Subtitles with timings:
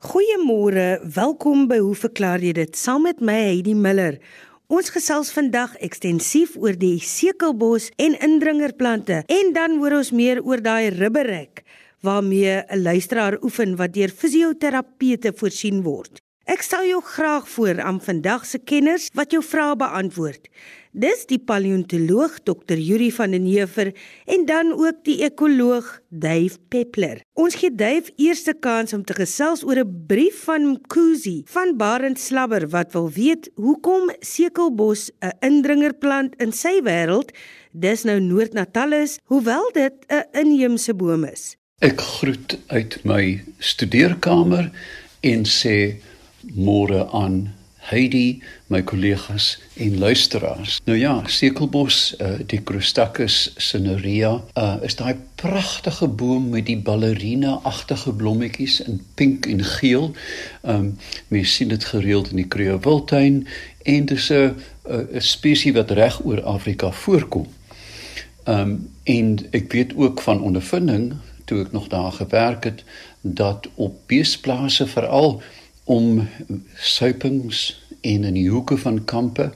[0.00, 2.72] Goeiemôre, welkom by Hoe verklaar jy dit?
[2.72, 4.14] Saam met my Heidi Miller.
[4.72, 10.64] Ons gesels vandag ekstensief oor die sekelbos en indringerplante en dan hoor ons meer oor
[10.64, 11.66] daai ribberek
[12.00, 16.24] waarmee 'n luisteraar oefen wat deur fisioterapeute voorsien word.
[16.50, 20.48] Ek stel jou graag voor aan vandag se kenners wat jou vrae beantwoord.
[20.90, 22.74] Dis die paleontoloog Dr.
[22.74, 23.92] Yuri van den Heever
[24.26, 27.22] en dan ook die ekoloog Dave Peppler.
[27.38, 32.18] Ons gee Dave eerste kans om te gesels oor 'n brief van Mkuzi van Barend
[32.18, 37.30] Slabber wat wil weet hoekom sekelbos 'n indringerplant in sy wêreld
[37.72, 41.56] dis nou Noord-Natal is, hoewel dit 'n inheemse boom is.
[41.78, 44.70] Ek groet uit my studeerkamer
[45.20, 46.00] en sê
[46.54, 50.80] môre aan Heidi, my kollegas en luisteraars.
[50.84, 58.12] Nou ja, sekelbos, uh, die Crostacus cinerea, uh, is daai pragtige boom met die ballerina-agtige
[58.12, 60.10] blommetjies in pink en geel.
[60.62, 60.90] Ehm um,
[61.28, 63.46] mens sien dit gereeld in die Kruger Wildtuin
[63.82, 67.46] en dit is 'n 'n spesies wat reg oor Afrika voorkom.
[68.44, 71.14] Ehm um, en ek weet ook van ondervinding
[71.44, 72.84] toe ek nog daar gewerk het
[73.20, 75.42] dat op beesplase veral
[75.90, 76.28] om
[76.78, 79.50] suipings en in die hoeke van kampe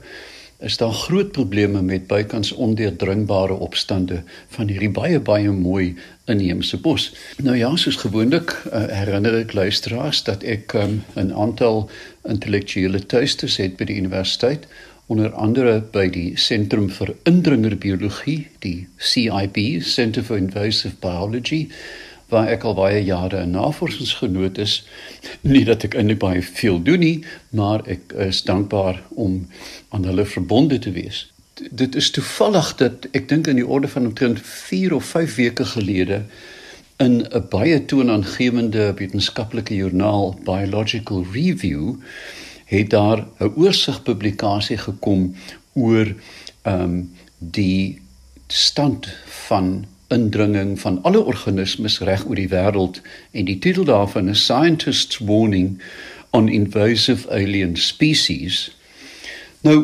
[0.65, 4.21] is daar groot probleme met bykans ondeurdringbare opstande
[4.55, 5.93] van hierdie baie baie mooi
[6.31, 7.09] inheemse bos.
[7.43, 11.89] Nou ja, soos gewoonlik uh, herinner ek luisteraars dat ek um, 'n aantal
[12.23, 14.67] intellektuele tuistes het by die universiteit
[15.07, 21.67] onder andere by die Sentrum vir Indringerbiologie, die CIB, Center for Invasive Biology
[22.29, 24.87] waar ek al baie jare 'n navorsingsgenoot is.
[25.41, 29.47] Nie dat ek eintlik baie veel doen nie, maar ek is dankbaar om
[29.89, 31.31] aan hulle verbonde te wees.
[31.53, 35.35] D dit is toevallig dat ek dink in die orde van omtrent 4 of 5
[35.35, 36.25] weke gelede
[36.97, 41.95] in 'n baie toonaangewende wetenskaplike joernaal Biological Review
[42.65, 45.35] het daar 'n oorsigpublikasie gekom
[45.73, 46.15] oor
[46.61, 48.01] ehm um, die
[48.47, 49.07] stand
[49.47, 55.19] van indringing van alle organismes reg oor die wêreld en die titel daarvan is Scientists
[55.19, 55.75] Warning
[56.35, 58.69] on Invasive Alien Species.
[59.61, 59.77] Nou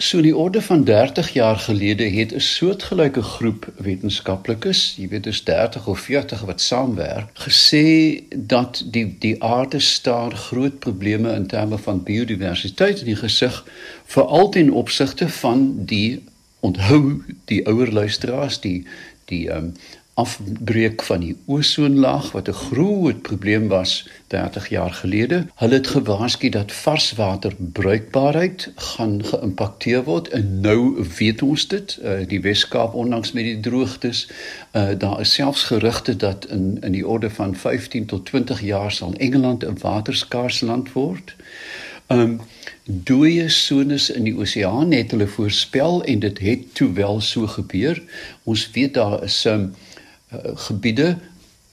[0.00, 5.24] so in die orde van 30 jaar gelede het 'n soortgelyke groep wetenskaplikes, jy weet
[5.24, 11.46] dis 30 of 40 wat saamwerk, gesê dat die die aarde staar groot probleme in
[11.46, 13.64] terme van biodiversiteit in die gesig
[14.04, 16.22] veral ten opsigte van die
[16.60, 18.86] onthou die ouer luisteraars die
[19.30, 19.72] die um,
[20.20, 25.46] afbreek van die ozonlaag wat 'n groot probleem was 30 jaar gelede.
[25.54, 31.98] Hulle het gewaarsku dat varswater bruikbaarheid gaan geïmpakteer word en nou weet ons dit.
[32.02, 34.28] Uh, die Weskaap onlangs met die droogtes,
[34.72, 38.92] uh, daar is selfs gerugte dat in in die orde van 15 tot 20 jaar
[38.92, 41.34] sal Engeland 'n waterskaars land word.
[42.06, 42.40] Um
[42.90, 48.02] dooie sones in die oseaan het hulle voorspel en dit het toe wel so gebeur.
[48.44, 49.74] Ons weet daar is 'n um,
[50.34, 51.16] uh, gebiede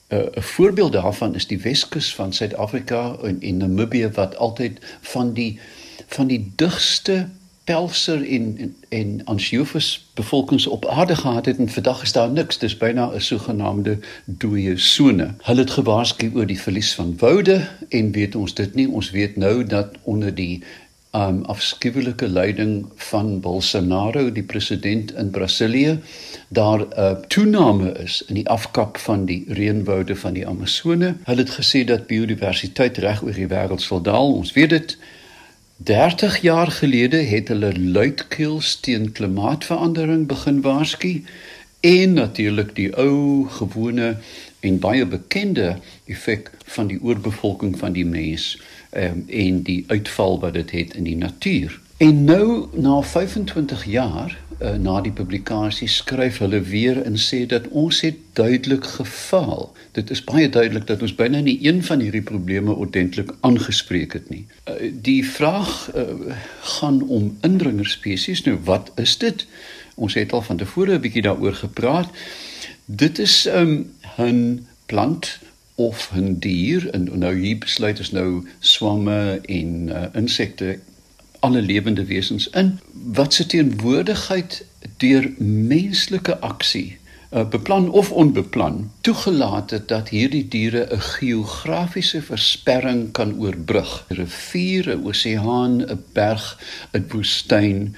[0.09, 4.79] uh, 'n uh, voorbeeld daarvan is die Weskus van Suid-Afrika en, en Namibië wat altyd
[5.01, 5.59] van die
[6.07, 7.27] van die digste
[7.63, 12.57] pelser en en, en ansiofus bevolkings op aarde gehad het en vandag is daar niks.
[12.57, 15.33] Dis byna 'n sogenaamde dooie sone.
[15.41, 18.89] Hulle het gewaarsku oor die verlies van woude en weet ons dit nie.
[18.89, 20.63] Ons weet nou dat onder die
[21.17, 25.99] um afskuwelike leiding van Bolsonaro die president in Brasilië
[26.47, 31.15] daar 'n uh, toename is in die afkap van die reënwoude van die Amazone.
[31.23, 34.33] Hulle het gesê dat biodiversiteit reg oor die wêreld sal daal.
[34.33, 34.97] Ons weet dit.
[35.77, 41.23] 30 jaar gelede het hulle luidkeels teen klimaatsverandering begin waarsku
[41.79, 44.17] en natuurlik die ou gewone
[44.59, 48.57] en baie bekende effek van die oorbevolking van die mens
[48.95, 51.79] um, en die uitval wat dit het in die natuur.
[51.97, 57.67] En nou na 25 jaar uh, na die publikasie skryf hulle weer en sê dat
[57.67, 59.71] ons het duidelik gefaal.
[59.97, 64.29] Dit is baie duidelik dat ons byna nie een van hierdie probleme ordentlik aangespreek het
[64.29, 64.45] nie.
[64.69, 66.35] Uh, die vraag uh,
[66.77, 68.43] gaan om indringerspesies.
[68.45, 69.47] Nou wat is dit?
[69.95, 72.09] Ons het al van tevore 'n bietjie daaroor gepraat.
[72.85, 75.39] Dit is 'n um, plant
[75.77, 76.89] of 'n dier.
[76.89, 80.79] En nou hier besluit is nou swamme en uh, insekte
[81.39, 82.79] alle lewende wesens in.
[82.91, 84.65] Wat se teenwoordigheid
[84.97, 86.97] deur menslike aksie
[87.33, 94.05] uh, beplan of onbeplan toegelaat het dat hierdie diere 'n geografiese versperring kan oorbrug?
[94.09, 96.59] 'n rivier 'n oseaan 'n berg
[96.91, 97.95] 'n woestyn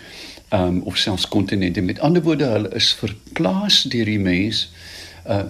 [0.49, 4.69] um, of selfs kontinente met ander woorde hulle is verplaas deur die mens
[5.27, 5.44] uh,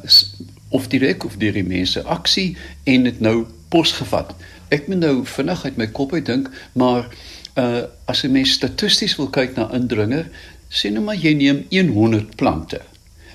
[0.70, 4.36] of direk of deur die mense aksie en dit nou posgevat
[4.74, 7.10] ek moet nou vinnig uit my kop uit dink, maar
[7.58, 10.30] uh as 'n mens statisties wil kyk na indringer,
[10.70, 12.82] sê nou maar jy neem 100 plante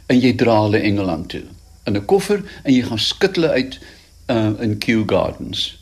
[0.06, 1.42] en jy dra hulle Engeland toe
[1.86, 3.78] in 'n koffer en jy gaan skit hulle uit
[4.28, 5.78] uh in Kew Gardens.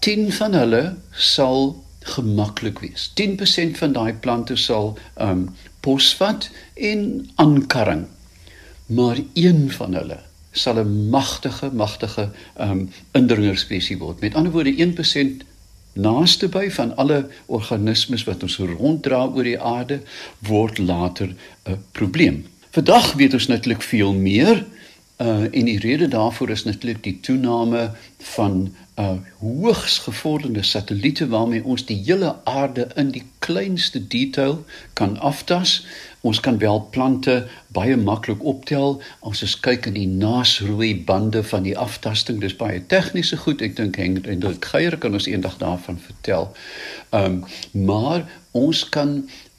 [0.00, 3.10] 10 van hulle sal gemaklik wees.
[3.14, 8.06] 10% van daai plante sal um posvat en aankarring.
[8.86, 10.18] Maar een van hulle
[10.50, 14.20] sal 'n magtige magtige um indringerspesie word.
[14.20, 15.44] Met ander woorde 1%
[15.92, 20.00] naaste by van alle organismes wat ons ronddra oor die aarde
[20.38, 21.34] word later
[21.64, 22.46] 'n probleem.
[22.70, 24.66] Vandag weet ons natuurlik veel meer
[25.22, 31.64] uh en die rede daarvoor is natuurlik die toename van uh hoogs gevorderde satelliete waarmee
[31.64, 35.84] ons die hele aarde in die kleinste detail kan aftas
[36.24, 37.34] Ons kan wel plante
[37.76, 38.94] baie maklik optel
[39.28, 42.38] as ons kyk in die nasrooi bande van die aftasting.
[42.40, 43.60] Dis baie tegniese goed.
[43.60, 46.48] Ek dink Henk en Dirk Geier kan ons eendag daarvan vertel.
[47.12, 48.24] Ehm um, maar
[48.56, 49.18] ons kan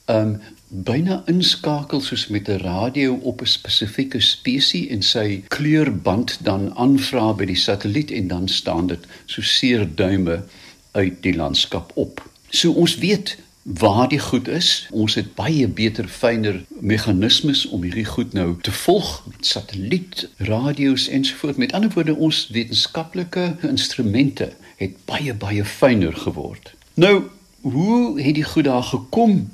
[0.09, 0.35] ehm um,
[0.83, 7.33] byna inskakel soos met 'n radio op 'n spesifieke spesies en sy kleurband dan aanvra
[7.33, 10.44] by die satelliet en dan staan dit so seer duime
[10.92, 12.30] uit die landskap op.
[12.50, 14.88] So ons weet waar die goed is.
[14.92, 21.07] Ons het baie beter fyner meganismes om hierdie goed nou te volg met satelliet, radio's
[21.07, 21.57] ensovoorts.
[21.57, 26.74] Met ander woorde, ons wetenskaplike instrumente het baie baie fyner geword.
[26.94, 27.24] Nou,
[27.62, 29.50] hoe het die goed daar gekom?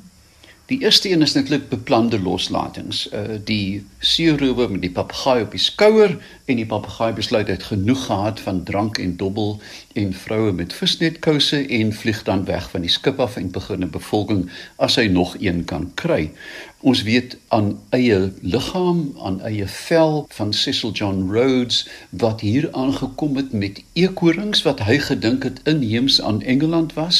[0.71, 3.09] Die eerste een is netlik beplande loslatings.
[3.11, 6.13] Uh die seerower met die papegaai op die skouer
[6.45, 9.57] en die papegaai besluit hy het genoeg gehad van drank en dobbel
[9.99, 13.91] en vroue met visnetkouse en vlieg dan weg van die skip af en begin 'n
[13.91, 14.47] bevolking
[14.77, 16.31] as hy nog een kan kry.
[16.81, 23.35] Ons weet aan eie liggaam, aan eie vel van Cecil John Rhodes wat hier aangekom
[23.37, 27.19] het met eekorings wat hy gedink het inheems aan Engeland was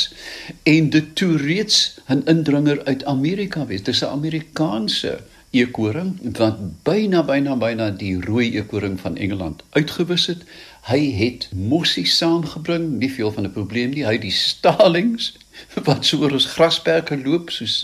[0.64, 3.84] en dit toe reeds 'n indringer uit Amerika was.
[3.84, 5.20] Dis 'n Amerikaanse
[5.52, 10.44] eekoring wat byna byna byna die rooi eekoring van Engeland uitgewis het.
[10.82, 14.06] Hy het mossie saamgebring, nie veel van 'n probleem nie.
[14.06, 15.38] Hy het die stalings
[15.88, 17.76] wat so oor ons grasperke loop soos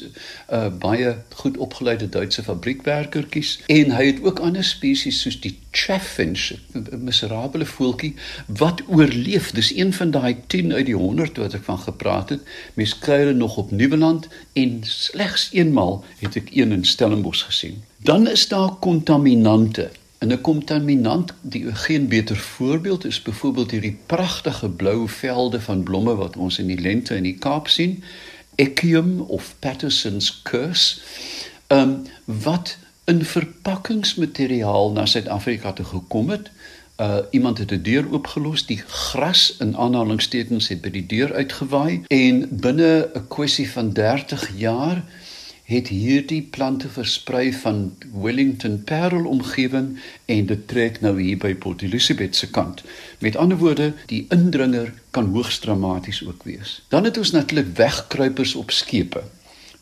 [0.52, 3.60] uh, baie goed opgeleide Duitse fabriekwerkertjies.
[3.68, 8.14] En hy het ook ander spesies soos die chaffinch 'n miserabele voeltjie
[8.48, 9.52] wat oorleef.
[9.52, 12.42] Dis een van daai 10 uit die 100 wat ek van gepraat het.
[12.74, 17.84] Mens kry hulle nog op Nieuweland en slegs eenmal het ek een in Stellenbosch gesien.
[17.98, 24.70] Dan is daar kontaminante En 'n kontaminant, die geen beter voorbeeld is byvoorbeeld hierdie pragtige
[24.70, 28.04] blou velde van blomme wat ons in die lente in die Kaap sien,
[28.56, 31.00] Echium of Patterson's curse.
[31.68, 36.50] Ehm um, wat in verpakkingsmateriaal na Suid-Afrika toe gekom het.
[36.98, 42.04] Uh iemand het 'n deur oopgelos, die gras in aanhalingstekens het by die deur uitgewaai
[42.08, 45.04] en binne 'n kwessie van 30 jaar
[45.68, 51.84] het hierdie plante versprei van Wellington Parel omgewing en dit trek nou hier by Port
[51.84, 52.84] Elizabeth se kant.
[53.20, 56.82] Met ander woorde, die indringer kan hoogs dramaties ook wees.
[56.88, 59.26] Dan het ons natuurlik wegkruipers op skepe.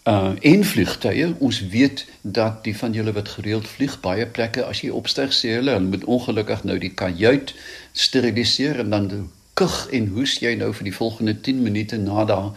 [0.10, 4.82] Uh en vliegtye, ons weet dat die van julle wat gereeld vlieg baie plekke as
[4.82, 7.54] jy opstyg sê hulle, hulle moet ongelukkig nou die kajuit
[7.94, 9.10] steriliseer en dan
[9.56, 12.50] kug en hoes jy nou vir die volgende 10 minute na daar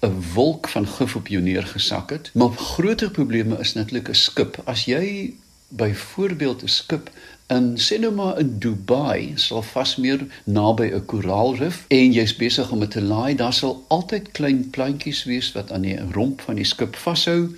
[0.00, 2.30] 'n wolk van gif op jou neergesak het.
[2.34, 4.60] Maar groter probleme is natuurlik 'n skip.
[4.64, 5.34] As jy
[5.68, 7.10] byvoorbeeld 'n skip
[7.50, 12.90] nou maar in Dubai sal vas meer naby 'n koraalrif en jy's besig om dit
[12.90, 16.96] te laai, daar sal altyd klein plantjies wees wat aan die romp van die skip
[16.96, 17.56] vashou.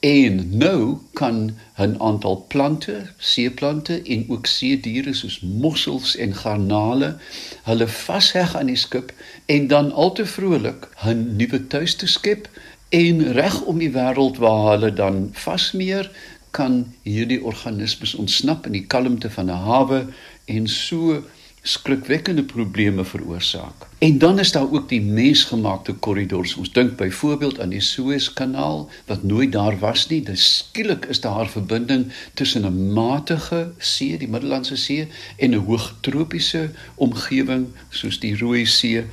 [0.00, 7.16] En nou kan 'n aantal plante, seeplante en ook see diere soos mossels en garnale
[7.62, 9.12] hulle vasheg aan die skip
[9.46, 12.48] en dan al te vrolik 'n nuwe tuiste skep
[12.88, 16.10] en reg om die wêreld waar hulle dan vasmeer
[16.54, 20.06] kan hierdie organismes ontsnap in die kalmte van 'n hawe
[20.46, 21.22] en so
[21.64, 23.86] skrikwekkende probleme veroorsaak.
[23.98, 26.54] En dan is daar ook die mensgemaakte korridors.
[26.54, 30.20] Ons dink byvoorbeeld aan die Suezkanaal wat nooit daar was nie.
[30.22, 35.64] Dis skielik is daar 'n verbinding tussen 'n matige see, die Middellandse See en 'n
[35.64, 39.04] hoogtropiese omgewing soos die Rooi See.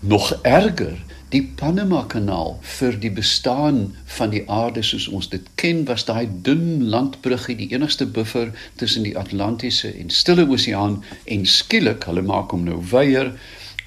[0.00, 0.96] Nog erger,
[1.28, 3.80] die Panama Kanaal vir die bestaan
[4.16, 9.04] van die aarde soos ons dit ken was daai dun landbruggie die enigste buffer tussen
[9.04, 13.34] die Atlantiese en Stille Oseaan en skielik hulle maak hom nou weier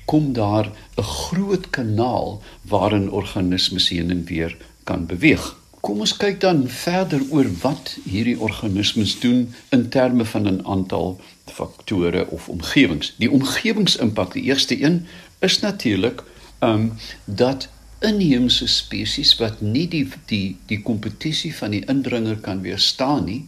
[0.06, 5.56] kom daar 'n groot kanaal waarin organismes heen en weer kan beweeg.
[5.82, 11.20] Kom ons kyk dan verder oor wat hierdie organismes doen in terme van 'n aantal
[11.46, 13.14] faktore of omgewings.
[13.18, 15.08] Die omgewingsimpak die eerste een
[15.40, 16.24] is natuurlik
[16.62, 16.92] um
[17.26, 17.68] dat
[18.02, 23.46] inheemse spesies wat nie die die die kompetisie van die indringer kan weerstaan nie,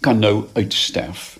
[0.00, 1.38] kan nou uitsterf.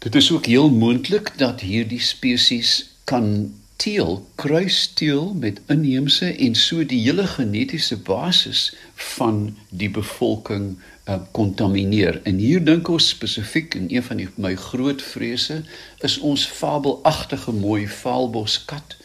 [0.00, 3.50] Dit is ook heel moontlik dat hierdie spesies kan
[3.80, 8.70] teel, kruisteel met inheemse en so die hele genetiese basis
[9.16, 10.74] van die bevolking
[11.08, 12.20] uh, kontamineer.
[12.28, 15.62] En hier dink ons spesifiek in een van die, my groot vrese
[16.04, 18.99] is ons fabelagtige mooi vaalboskat,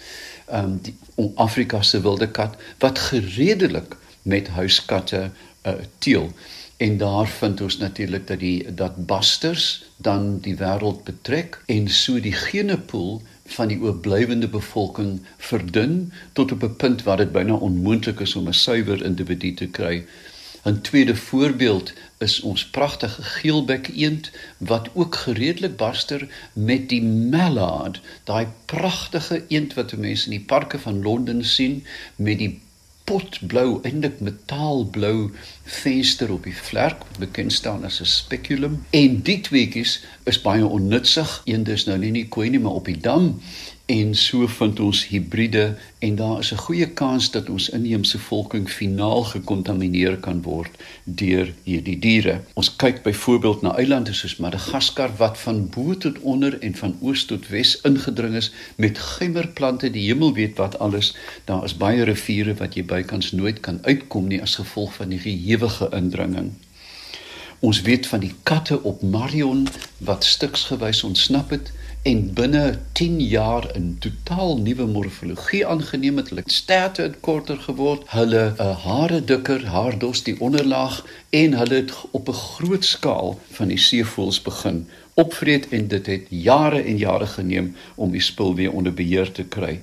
[0.45, 0.77] ehm
[1.15, 5.29] um, Afrika se wilde kat wat geredelik met huiskatte
[5.63, 6.31] uh, teel.
[6.77, 12.19] En daar vind ons natuurlik dat die dat basters dan die wêreld betrek en so
[12.19, 18.19] die genepool van die oorblywende bevolking verdun tot op 'n punt waar dit byna onmoontlik
[18.19, 20.05] is om 'n suiwer individu te kry
[20.65, 28.01] 'n tweede voorbeeld is ons pragtige geelbek eend wat ook gereedelik barster met die mallard,
[28.23, 31.83] daai pragtige eend wat mense in die parke van Londen sien
[32.15, 32.59] met die
[33.05, 35.31] potblou eintlik metaalblou
[35.63, 38.83] venster op die vlerk bekend staan as 'n speculum.
[38.89, 42.85] En die tweeetjies is baie onnutsig een dis nou nie nie koei nie maar op
[42.85, 43.41] die dam
[43.85, 48.69] en so vind ons hibride en daar is 'n goeie kans dat ons inheemse volking
[48.69, 50.71] finaal gekontamineer kan word
[51.03, 52.41] deur hierdie diere.
[52.53, 57.25] Ons kyk byvoorbeeld na eilande soos Madagaskar wat van bo tot onder en van oos
[57.25, 61.15] tot wes ingedring is met gemmerplante, die hemel weet wat alles.
[61.45, 65.21] Daar is baie riviere wat jy bykans nooit kan uitkom nie as gevolg van die
[65.23, 66.51] ewige indringing.
[67.65, 69.63] Ons weet van die katte op Marion
[69.97, 71.71] wat stuksgewys ontsnap het
[72.05, 76.29] en binne 10 jaar 'n totaal nuwe morfologie aangeneem het.
[76.29, 81.93] Hulle sterte het korter geword, hulle uh, hare dikker, haardos die onderlaag en hulle het
[82.11, 87.27] op 'n groot skaal van die seevoëls begin opvreet en dit het jare en jare
[87.27, 89.81] geneem om die spul weer onder beheer te kry.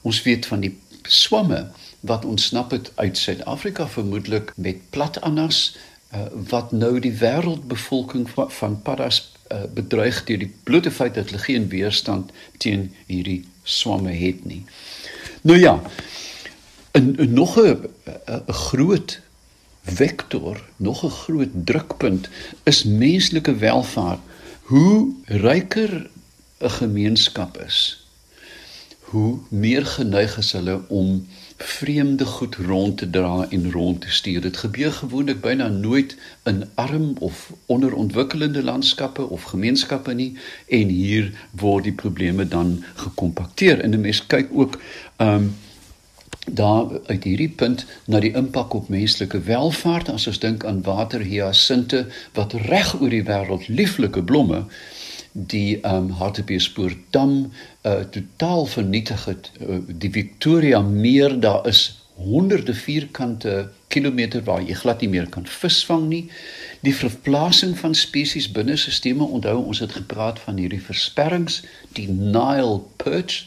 [0.00, 1.68] Ons weet van die swamme
[2.00, 5.76] wat ontsnap het uit Suid-Afrika vermoedelik met platannas
[6.14, 11.30] uh, wat nou die wêreldbevolking van, van paddas uh, bedreig deur die blote feit dat
[11.30, 12.30] hulle geen weerstand
[12.62, 14.64] teen hierdie swamme het nie.
[15.42, 15.80] Nou ja,
[16.98, 17.88] 'n nog 'n
[18.46, 19.20] groot
[19.82, 22.28] vektor, nog 'n groot drukpunt
[22.62, 24.20] is menslike welvaart.
[24.62, 26.10] Hoe ryker
[26.58, 28.06] 'n gemeenskap is,
[29.00, 34.40] hoe meer geneig is hulle om vreemde goed rond te dra en rond te stuur.
[34.40, 40.36] Dit gebeur gewoonlik byna nooit in arm of onderontwikkelde landskappe of gemeenskappe nie
[40.68, 43.80] en hier word die probleme dan gekompakteer.
[43.80, 44.80] En 'n mens kyk ook
[45.16, 45.54] ehm um,
[46.52, 52.06] daar uit hierdie punt na die impak op menslike welvaart as ons dink aan waterhiasinte
[52.32, 54.64] wat reg oor die wêreld lieflike blomme
[55.36, 57.52] die ehm um, Hartbeespoort dam
[57.82, 59.50] uh totaal vernietig het.
[59.60, 65.46] Uh, die Victoria meer daar is honderde vierkante kilometer waar jy glad nie meer kan
[65.46, 66.22] visvang nie.
[66.80, 71.62] Die verplasing van spesies binne sisteme, onthou ons het gepraat van hierdie versperrings,
[71.92, 73.44] die Nile perch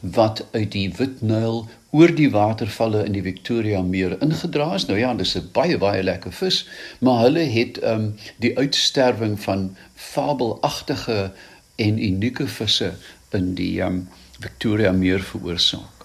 [0.00, 4.86] wat uit die Witnyl oor die watervalle in die Victoria meer ingedra is.
[4.86, 6.66] Nou ja, dis 'n baie baie lekker vis,
[7.00, 11.32] maar hulle het ehm um, die uitsterwing van fabelagtige
[11.76, 12.92] en unieke visse
[13.32, 14.08] in die ehm um,
[14.40, 15.98] Victoria meer veroorsaak.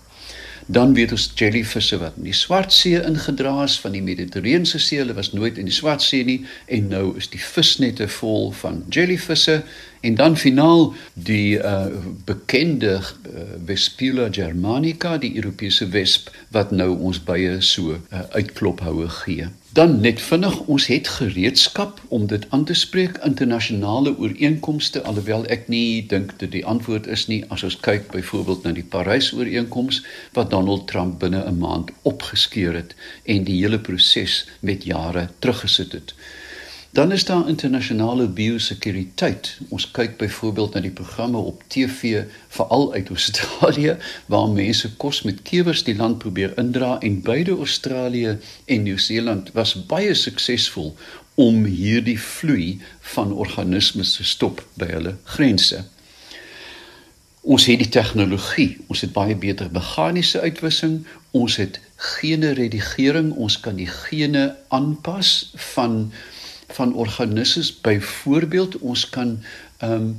[0.66, 5.14] Dan weet ons jellyvisse wat in die Swartsee ingedra is van die Mediterrane See, hulle
[5.14, 9.64] was nooit in die Swartsee nie en nou is die visnette vol van jellyvisse
[10.04, 11.86] en dan finaal die uh,
[12.26, 19.48] bekende uh, Vespula germanica, die Europese wesp wat nou ons baie so uh, uitklophoue gee.
[19.74, 25.66] Dan net vinnig, ons het gereedskap om dit aan te spreek internasionale ooreenkomste alhoewel ek
[25.72, 30.04] nie dink dat die antwoord is nie as ons kyk byvoorbeeld na die Parys ooreenkoms
[30.36, 35.92] wat Donald Trump binne 'n maand opgeskeur het en die hele proses met jare teruggesit
[35.92, 36.14] het.
[36.94, 39.58] Dan is daar internasionale biosekuriteit.
[39.70, 42.20] Ons kyk byvoorbeeld na die programme op TV
[42.54, 43.96] veral uit Australië
[44.30, 49.74] waar mense kos met kewers die land probeer indra en beide Australië en Nieu-Seeland was
[49.90, 50.94] baie suksesvol
[51.34, 52.78] om hierdie vloei
[53.16, 55.82] van organismes te stop by hulle grense.
[57.42, 61.82] Ons het die tegnologie, ons het baie beter meganiese uitwissing, ons het
[62.20, 66.14] gene redigering, ons kan die gene aanpas van
[66.74, 69.38] van organismes byvoorbeeld ons kan
[69.78, 70.16] ehm um,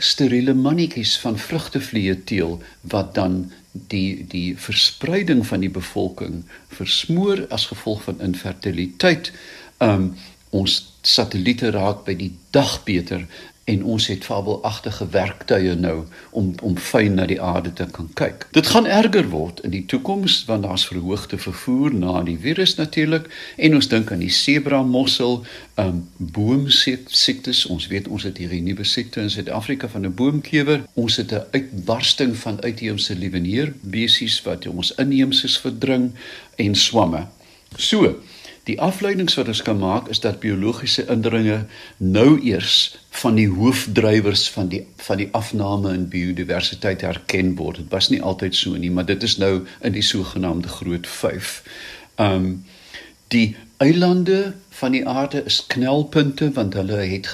[0.00, 7.66] steriele mannetjies van vrugtevliee teel wat dan die die verspreiding van die bevolking versmoor as
[7.66, 9.32] gevolg van infertiliteit.
[9.78, 10.12] Ehm um,
[10.50, 13.26] ons satelliete raak by die dag beter
[13.64, 18.46] en ons het fabelagtige werktuie nou om om fyn na die aarde te kan kyk.
[18.56, 23.28] Dit gaan erger word in die toekoms want daar's verhoogde vervoer na die virus natuurlik
[23.56, 27.66] en ons dink aan die sebra mossel, ehm um, boomsiektes.
[27.66, 30.82] Ons weet ons het hierdie nuwe siekte in Suid-Afrika van 'n boomkewer.
[30.94, 36.10] Ons het 'n uitbarsting van uitheemse lieweneer besies wat ons inheemses verdring
[36.56, 37.26] en swamme.
[37.76, 38.18] So,
[38.68, 41.64] Die afleidings wat ons kan maak is dat biologiese indringe
[41.96, 47.80] nou eers van die hoofdrywers van die van die afname in biodiversiteit herken word.
[47.80, 51.56] Dit was nie altyd so nie, maar dit is nou in die sogenaamde groot 5.
[52.20, 52.52] Um
[53.30, 57.28] die eilande van die aarde is knelpunte want hulle het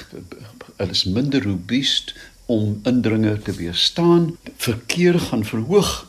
[0.77, 2.13] hulle is minder robuust
[2.45, 4.37] om indringe te weerstaan.
[4.55, 6.07] Verkeer gaan verhoog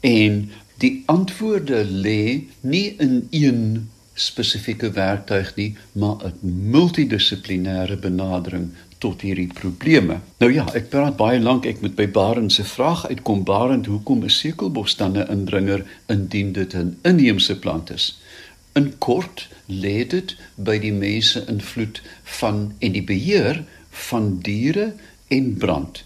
[0.00, 0.50] en
[0.80, 9.48] die antwoorde lê nie in een spesifieke werktuig nie, maar 'n multidissiplinêre benadering tot hierdie
[9.52, 10.20] probleme.
[10.38, 13.44] Nou ja, ek praat baie lank, ek moet by Barend se vraag uitkom.
[13.44, 18.20] Barend, hoekom is sekelbos dan 'n indringer indien dit 'n inheemse plant is?
[18.72, 24.94] In kort lê dit by die mense invloed van en die beheer van diere
[25.28, 26.04] en brand.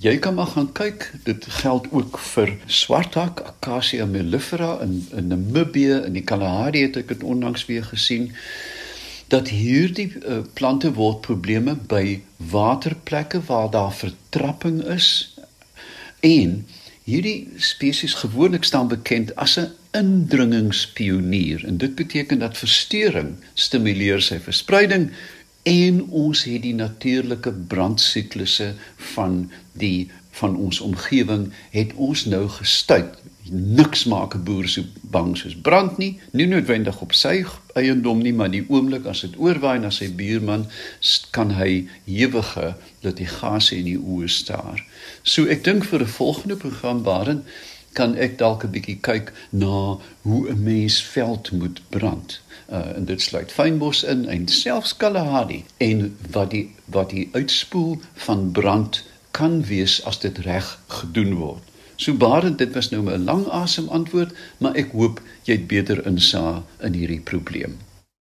[0.00, 1.12] Jy kan maar gaan kyk.
[1.24, 7.10] Dit geld ook vir swarthak Acacia mellifera in in Namibië in die Kalahari het ek
[7.12, 8.30] dit onlangs weer gesien
[9.28, 15.36] dat hierdie uh, plante word probleme by waterplekke waar daar vertrapping is
[16.24, 16.56] en
[17.04, 24.40] hierdie spesies gewoonlik staan bekend as 'n indringingspionier en dit beteken dat verstoring stimuleer sy
[24.40, 25.10] verspreiding
[25.62, 28.74] en ons het die natuurlike brandsiklusse
[29.14, 33.18] van die van ons omgewing het ons nou gestuit.
[33.50, 38.32] Niks maak 'n boer so bang soos brand nie, nie noodwendig op sy eiendom nie,
[38.32, 40.66] maar die oomblik as dit oorwaai na sy buurman,
[41.30, 44.84] kan hy ewige litigasie in die oë staar.
[45.22, 47.42] So ek dink vir 'n volgende program waarin
[47.92, 52.40] kan ek dalk 'n bietjie kyk na hoe 'n mens veld moet brand
[52.72, 57.98] uh, en dit sluit fynbos in en selfs Kalahari en wat die wat die uitspoel
[58.14, 61.62] van brand kan wees as dit reg gedoen word.
[61.96, 66.06] So baie dit was nou 'n lang asem antwoord, maar ek hoop jy het beter
[66.06, 67.78] insig in hierdie probleem.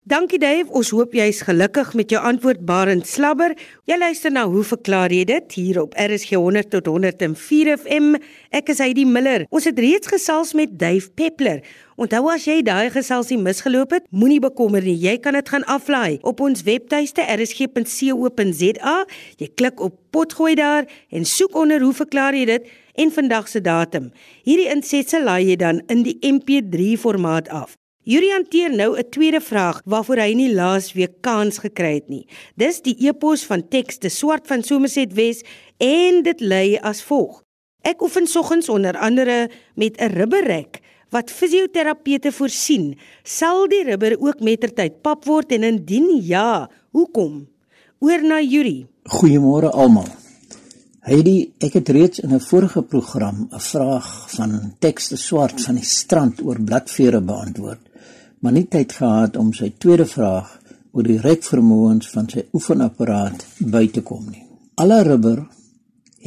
[0.04, 3.54] Dankie Dave, ons hoop jy's gelukkig met jou antwoord Barend Slabber.
[3.88, 8.18] Jy luister na hoe verklaar jy dit hier op RSG 100 tot 104 FM.
[8.52, 9.46] Ek is Heidi Miller.
[9.48, 11.62] Ons het reeds gesels met Dave Peppler.
[11.96, 14.98] Onthou as jy daai geselsie misgeloop het, moenie bekommer nie.
[15.00, 18.96] Jy kan dit gaan aflaai op ons webtuiste rsg.co.za.
[19.40, 20.84] Jy klik op potgooi daar
[21.16, 22.68] en soek onder hoe verklaar jy dit
[23.00, 24.12] en vandag se datum.
[24.44, 27.72] Hierdie insetsel laai jy dan in die MP3 formaat af.
[28.04, 32.26] Yuri hanteer nou 'n tweede vraag waarvoor hy nie laas week kans gekry het nie.
[32.56, 35.40] Dis die epos van tekste swart van Somerset Wes
[35.78, 37.42] en dit lui as volg.
[37.82, 42.98] Ek oefen soggens onder andere met 'n ribberrek wat fisioterapeute voorsien.
[43.22, 47.48] Sal die ribber ook mettertyd pap word en indien ja, hoekom?
[48.00, 48.86] Oor na Yuri.
[49.02, 50.08] Goeiemôre almal.
[51.00, 55.84] Heidi, ek het reeds in 'n vorige program 'n vraag van tekste swart van die
[55.84, 57.80] strand oor bladvere beantwoord
[58.44, 60.50] maar nie tyd gehad om sy tweede vraag
[60.92, 63.40] oor die rekvermoëns van sy oefenapparaat
[63.72, 64.44] by te kom nie.
[64.76, 65.40] Alle rubber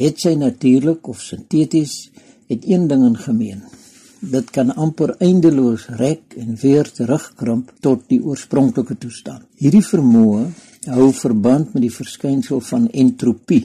[0.02, 2.08] het sy natuurlik of sinteties
[2.50, 3.62] het een ding in gemeen.
[4.18, 9.46] Dit kan amper eindeloos rek en weer terugkrimp tot die oorspronklike toestand.
[9.62, 10.48] Hierdie vermoë
[10.98, 13.62] hou verband met die verskynsel van entropie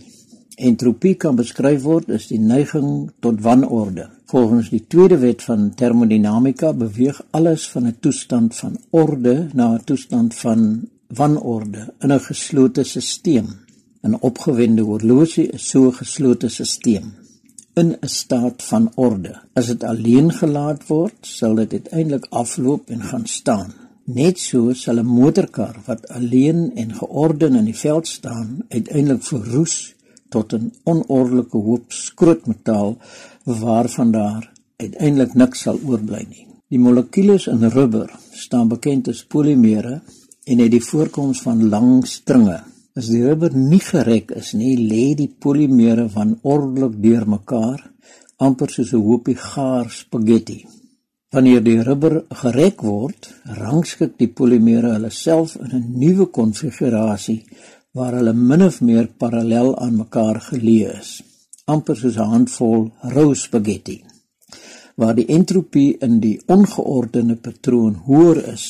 [0.55, 4.09] Entropie kan beskryf word as die neiging tot wanorde.
[4.29, 9.83] Volgens die tweede wet van termodinamika beweeg alles van 'n toestand van orde na 'n
[9.83, 13.47] toestand van wanorde in 'n geslote stelsel.
[14.03, 17.11] 'n Opgewende horlosie is so 'n geslote stelsel
[17.73, 19.33] in 'n staat van orde.
[19.53, 23.73] As dit alleen gelaat word, sal dit uiteindelik afloop en gaan staan.
[24.03, 29.95] Net so sal 'n motorkar wat alleen en georden in die veld staan, uiteindelik verroes
[30.35, 32.97] tot 'n onordelike hoop skrootmetaal
[33.45, 34.43] waarvan daar
[34.83, 36.47] uiteindelik niks sal oorbly nie.
[36.73, 40.01] Die molekules in rubber staan bekend as polimere
[40.49, 42.59] en het die voorkoms van lang stringe.
[42.97, 47.79] As die rubber nie gerek is nie, lê die polimere van ordelik deurmekaar,
[48.37, 50.65] amper soos 'n hoopie gaar spaghetti.
[51.33, 57.41] Wanneer die rubber gerek word, rangskik die polimere hulle self in 'n nuwe konfigurasie
[57.93, 61.11] waar hulle min of meer parallel aan mekaar geleë is,
[61.73, 62.81] amper soos 'n handvol
[63.15, 64.03] rou spaghetti.
[64.95, 68.65] Waar die entropie in die ongeordende patroon hoër is,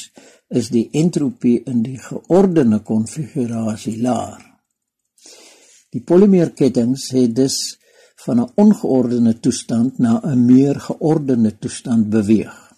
[0.50, 4.42] is die entropie in die geordende konfigurasie laer.
[5.92, 7.58] Die polymeerkettinge het dus
[8.26, 12.73] van 'n ongeordende toestand na 'n meer geordende toestand beweeg.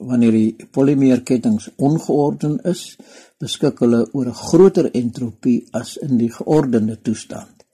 [0.00, 2.96] Wanneer die polymeerkettinge ongeorden is,
[3.38, 7.66] beskik hulle oor 'n groter entropie as in die geordende toestand.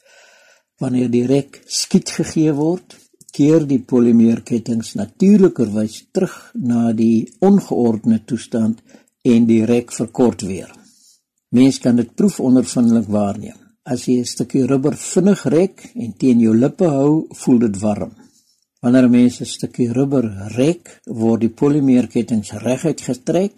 [0.81, 2.97] Wanneer die rek skiet gegee word,
[3.37, 8.83] keer die polymeerkettinge natuurlikerwys terug na die ongeordende toestand
[9.23, 10.71] en die rek verkort weer.
[11.51, 13.59] Mens kan dit proefondervindelik waarneem.
[13.85, 18.26] As jy 'n stukkie rubber vinnig rek en teen jou lippe hou, voel dit warm.
[18.87, 23.55] Wanneer mense 'n stukkie rubber rek, word die polymeerkettinge reguit getrek,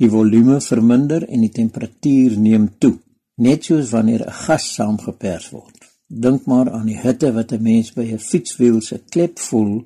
[0.00, 2.94] die volume verminder en die temperatuur neem toe,
[3.36, 5.76] net soos wanneer 'n gas saamgepers word.
[6.08, 9.84] Dink maar aan die hitte wat 'n mens by 'n fietswiel se klep voel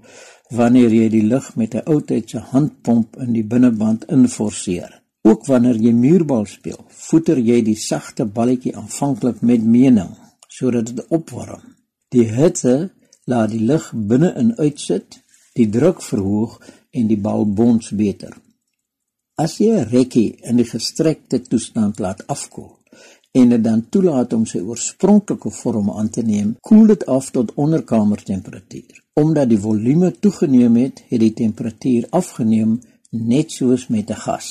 [0.50, 5.02] wanneer jy die lug met 'n oudtydse handpomp in die binneband inforceer.
[5.22, 10.14] Ook wanneer jy muurbal speel, voeter jy die sagte balletjie aanvanklik met mening
[10.48, 11.62] sodat dit opwarm.
[12.08, 12.90] Die hitte
[13.28, 15.20] laat die lug binne-in uitsit,
[15.54, 16.58] die druk verhoog
[16.90, 18.32] en die bal bons beter.
[19.36, 22.78] As jy 'n rekkie in die gestrekte toestand laat afkoel,
[23.32, 27.52] en dit dan toelaat om sy oorspronklike vorm aan te neem, koel dit af tot
[27.54, 29.02] onderkamertemperatuur.
[29.20, 32.78] Omdat die volume toegeneem het, het die temperatuur afgeneem
[33.10, 34.48] net soos met 'n gas.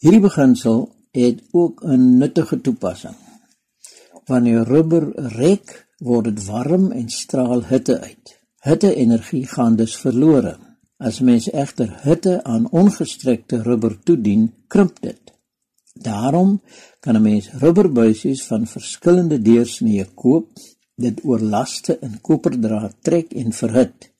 [0.00, 3.16] Hierdie beginsel het ook 'n nuttige toepassing.
[4.26, 8.36] Wanneer rubber rek, word dit warm en straal hitte uit.
[8.64, 10.56] Hitte-energie gaan dus verlore.
[11.00, 15.32] As mens egter hitte aan ongestrekte rubber toedien, krimp dit.
[15.94, 16.60] Daarom
[17.00, 20.48] kan 'n mens rubberbuisies van verskillende deursnee koop,
[20.96, 24.10] dit oor laste in koperdraad trek en verhit.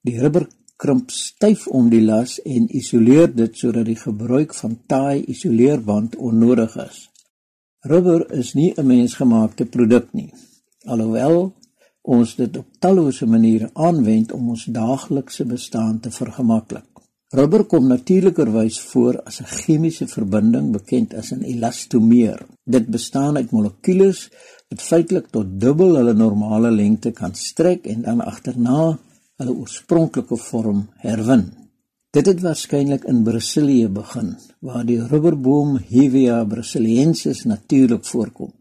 [0.00, 0.46] Die rubber
[0.76, 6.76] krimp styf om die las en isoleer dit sodat die gebruik van taai isoleerband onnodig
[6.76, 6.98] is.
[7.80, 10.32] Rubber is nie 'n mensgemaakte produk nie,
[10.86, 11.52] alhoewel
[12.06, 16.86] ons dit op tallose maniere aanwend om ons daaglikse bestaan te vergemaklik.
[17.34, 22.46] Rubber kom natuurlikerwys voor as 'n chemiese verbinding bekend as 'n elastomeer.
[22.64, 24.30] Dit bestaan uit molekules
[24.68, 28.98] wat feitelik tot dubbel hulle normale lengte kan strek en dan agterna
[29.36, 31.44] hulle oorspronklike vorm herwin.
[32.10, 38.52] Dit het waarskynlik in Brasilië begin, waar die rubberboom Hevea brasiliensis natuurlik voorkom.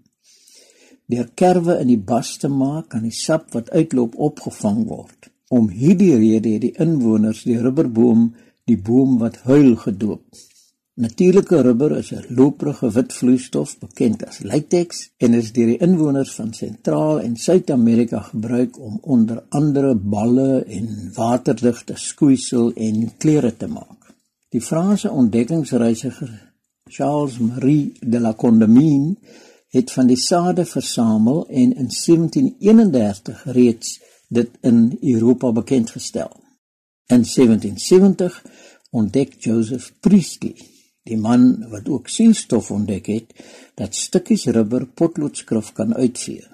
[1.12, 5.30] Deur kerwe in die bas te maak, kan die sap wat uitloop opgevang word.
[5.54, 8.32] Om hierdie rede het die inwoners die rubberboom
[8.66, 10.26] die boom wat huil gedoop.
[10.98, 16.32] Natuurlike rubber is 'n loperige wit vloeistof bekend as latex en is deur die inwoners
[16.36, 23.68] van Sentraal en Suid-Amerika gebruik om onder andere balle en waterdigte skoeisel en klere te
[23.68, 24.16] maak.
[24.50, 26.54] Die Franse ontdekkingsreisiger
[26.88, 29.16] Charles Marie de la Condamine
[29.76, 36.32] het van die sade versamel en in 1731 reeds dit in Europa bekend gestel.
[37.06, 38.44] In 1770
[38.90, 40.56] ontdek Joseph Priestley,
[41.04, 43.34] die man wat ook sienstof ontdek het,
[43.76, 46.48] dat stukkies rubber potloodskrif kan uitvee.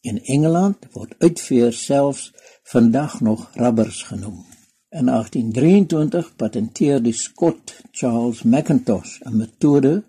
[0.00, 4.44] In Engeland word uitveer selfs vandag nog rubbers genoem.
[4.90, 10.02] In 1823 patenteer die Skot Charles Mackintosh 'n metode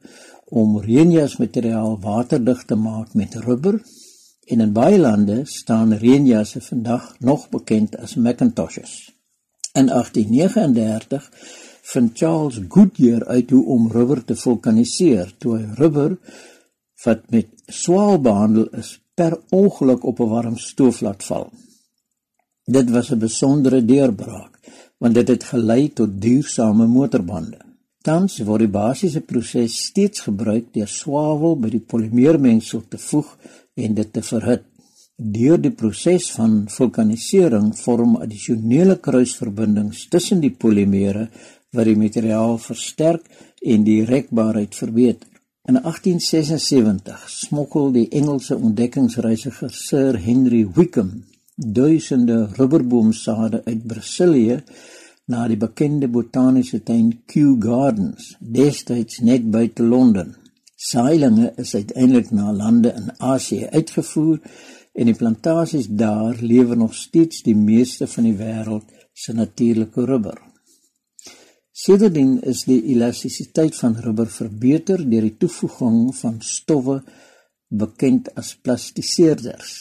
[0.50, 3.82] om reënjasmateriaal waterdig te maak met rubber
[4.48, 8.94] en in baie lande staan reënjasse vandag nog bekend as Mackintoshes.
[9.74, 11.30] In 1839
[11.92, 16.18] vind Charles Goodyear uit hoe om rubber te vulkaniseer toe hy rubber
[17.04, 21.52] wat met swaal behandel is per ongeluk op 'n warm stoof laat val.
[22.64, 24.56] Dit was 'n besondere deurbraak
[24.98, 27.67] want dit het gelei tot duursame motorbande.
[28.08, 33.34] Tans word die basiese proses steeds gebruik deur swavel by die polimeermengsel te voeg
[33.84, 34.64] en dit te verhit.
[35.18, 41.26] Deur die proses van vulkanisering vorm addisionele kruisverbindings tussen die polimere
[41.76, 43.28] wat die materiaal versterk
[43.76, 45.28] en die rekbaarheid verbeter.
[45.68, 51.26] In 1876 smokkel die Engelse ontdekkingsreisiger Sir Henry Wickham
[51.58, 54.62] duisende rubberboomsade uit Brasilië
[55.28, 60.36] na die bekende botaniese tuin Kew Gardens, destyds net buite Londen.
[60.78, 64.40] Saailinge is uiteindelik na lande in Asië uitgevoer
[64.98, 70.38] en die plantasies daar lewer nog steeds die meeste van die wêreld se natuurlike rubber.
[71.78, 77.02] Sedertdien is die elastisiteit van rubber verbeter deur die toevoeging van stowwe
[77.68, 79.76] bekend as plastiseerders.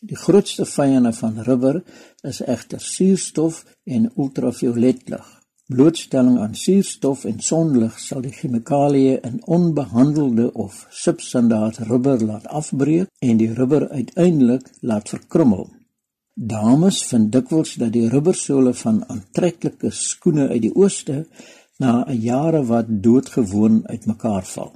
[0.00, 1.82] Die grootste vyande van rubber
[2.24, 5.26] is egter suurstof en ultraviolet lig.
[5.68, 13.12] Blootstelling aan suurstof en sonlig sal die chemikalieë in onbehandelde of substandaard rubber laat afbreek
[13.28, 15.68] en die rubber uiteindelik laat verkrummel.
[16.34, 21.26] Dames vind dikwels dat die rubbersole van aantreklike skoene uit die ooste
[21.76, 24.72] na 'n jare wat doodgewoon uitmekaar val.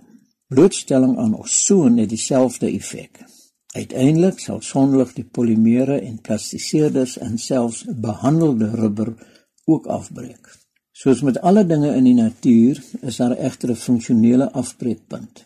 [0.49, 3.25] Blootstelling aan ozon het dieselfde effek.
[3.75, 9.11] Uiteindelik sal sonlig die polimere en plastiseerders en selfs behandelde rubber
[9.67, 10.47] ook afbreek.
[10.95, 15.43] Soos met alle dinge in die natuur is daar egter 'n funksionele afbreekpunt.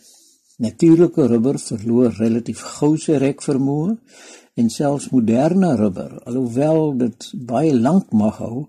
[0.58, 3.96] Natuurlike rubber verloor relatief gou sy rekvermoë
[4.54, 8.66] en selfs moderne rubber, alhoewel dit baie lank mag hou,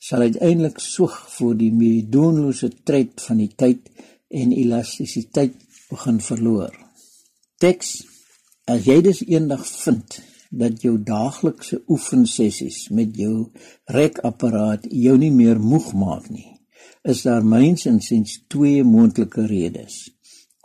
[0.00, 3.90] sal uiteindelik soeg vir die meedoenlose tred van die tyd
[4.28, 5.54] en elastisiteit
[5.90, 6.76] begin verloor.
[7.58, 8.09] Teks
[8.70, 13.50] as jy dus eendag vind dat jou daaglikse oefensessies met jou
[13.90, 16.46] rekapparaat jou nie meer moeg maak nie,
[17.02, 20.02] is daar mynsiens twee moontlike redes.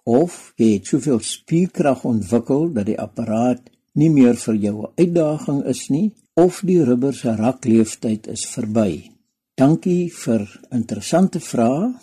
[0.05, 3.63] Of jy het soveel spierkrag ontwikkel dat die apparaat
[3.97, 9.11] nie meer vir jou 'n uitdaging is nie, of die rubber se rakleeftyd is verby.
[9.55, 10.41] Dankie vir
[10.71, 11.93] interessante vrae.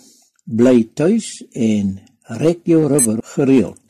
[0.44, 2.00] Bly tuis en
[2.40, 3.81] rek jou rubber gereeld.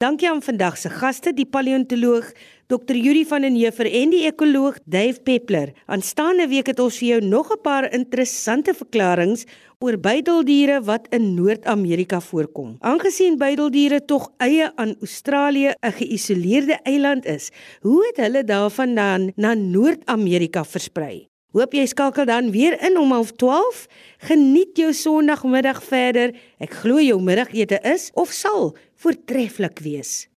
[0.00, 2.30] Dankie aan vandag se gaste, die paleontoloog
[2.72, 2.96] Dr.
[2.96, 5.74] Yuri van den Heever en die ekoloog Dave Peppler.
[5.92, 9.44] Aanstaande week het ons vir jou nog 'n paar interessante verklaringe
[9.78, 12.76] oor buideldiere wat in Noord-Amerika voorkom.
[12.80, 17.50] Aangesien buideldiere tog eie aan Australië 'n geïsoleerde eiland is,
[17.82, 21.28] hoe het hulle daarvandaan na Noord-Amerika versprei?
[21.50, 23.86] Hoop jy skakel dan weer in om 12:30.
[24.18, 26.34] Geniet jou Sondagmiddag verder.
[26.58, 30.29] Ek glo jou middagete is of sal voortreffelik wees.